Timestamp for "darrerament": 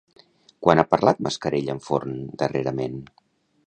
2.43-3.03